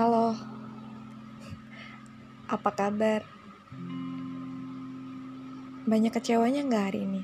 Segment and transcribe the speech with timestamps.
[0.00, 0.32] Halo,
[2.48, 3.20] apa kabar?
[5.84, 7.22] Banyak kecewanya nggak hari ini?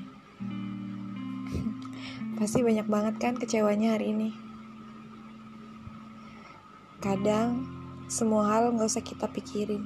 [2.37, 4.29] Pasti banyak banget kan kecewanya hari ini.
[7.01, 7.65] Kadang
[8.13, 9.81] semua hal nggak usah kita pikirin.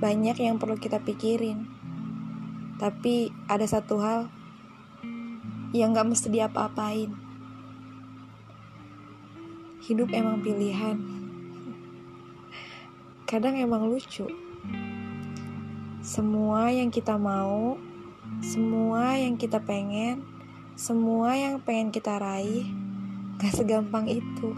[0.00, 1.68] Banyak yang perlu kita pikirin.
[2.80, 4.32] Tapi ada satu hal
[5.76, 7.12] yang nggak mesti diapa-apain.
[9.84, 11.23] Hidup emang pilihan
[13.24, 14.28] kadang emang lucu.
[16.04, 17.80] Semua yang kita mau,
[18.44, 20.20] semua yang kita pengen,
[20.76, 22.68] semua yang pengen kita raih,
[23.40, 24.52] gak segampang itu.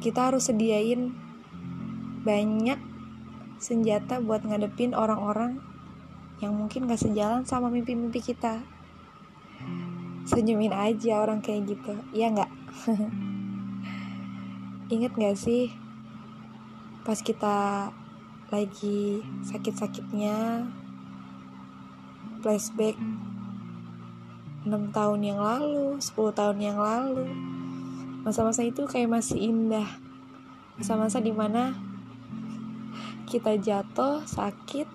[0.00, 1.12] Kita harus sediain
[2.24, 2.80] banyak
[3.60, 5.60] senjata buat ngadepin orang-orang
[6.40, 8.64] yang mungkin gak sejalan sama mimpi-mimpi kita.
[10.24, 12.50] Senyumin aja orang kayak gitu, iya nggak?
[14.96, 15.81] Ingat gak sih
[17.02, 17.90] pas kita
[18.54, 20.70] lagi sakit-sakitnya
[22.38, 22.94] flashback
[24.62, 27.26] 6 tahun yang lalu 10 tahun yang lalu.
[28.22, 29.98] Masa-masa itu kayak masih indah.
[30.78, 31.74] Masa-masa di mana
[33.26, 34.86] kita jatuh sakit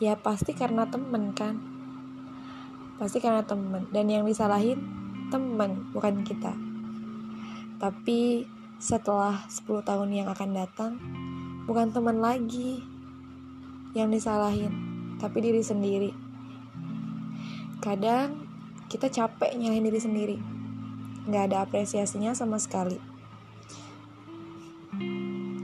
[0.00, 1.60] ya pasti karena temen kan?
[2.96, 3.84] Pasti karena temen.
[3.92, 4.80] Dan yang disalahin
[5.28, 6.56] temen bukan kita.
[7.76, 8.48] Tapi
[8.78, 10.92] setelah 10 tahun yang akan datang,
[11.66, 12.78] bukan teman lagi
[13.98, 14.70] yang disalahin,
[15.18, 16.14] tapi diri sendiri.
[17.82, 18.46] Kadang
[18.86, 20.36] kita capek nyalahin diri sendiri,
[21.26, 23.02] nggak ada apresiasinya sama sekali.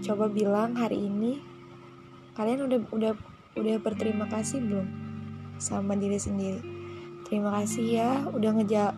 [0.02, 1.38] Coba bilang hari ini,
[2.34, 3.12] kalian udah udah
[3.54, 4.86] udah berterima kasih belum
[5.62, 6.60] sama diri sendiri?
[7.30, 8.92] Terima kasih ya, udah ngejak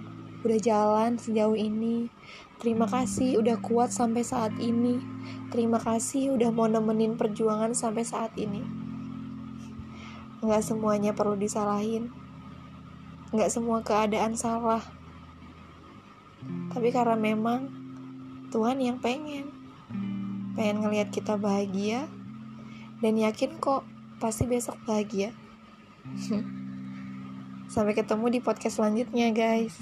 [0.46, 2.06] udah jalan sejauh ini.
[2.56, 4.96] Terima kasih udah kuat sampai saat ini.
[5.52, 8.64] Terima kasih udah mau nemenin perjuangan sampai saat ini.
[10.40, 12.14] Nggak semuanya perlu disalahin.
[13.34, 14.80] Nggak semua keadaan salah.
[16.72, 17.68] Tapi karena memang
[18.54, 19.52] Tuhan yang pengen.
[20.56, 22.08] Pengen ngelihat kita bahagia.
[23.04, 23.84] Dan yakin kok
[24.16, 25.36] pasti besok bahagia.
[27.72, 29.76] Sampai ketemu di podcast selanjutnya guys.